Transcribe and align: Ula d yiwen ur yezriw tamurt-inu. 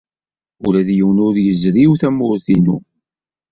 Ula 0.65 0.81
d 0.87 0.89
yiwen 0.97 1.23
ur 1.27 1.35
yezriw 1.45 1.91
tamurt-inu. 2.01 2.77